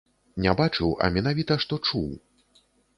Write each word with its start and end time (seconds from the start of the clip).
Не 0.45 0.53
бачыў, 0.61 0.95
а 1.05 1.11
менавіта 1.19 1.61
што 1.67 1.83
чуў. 1.89 2.11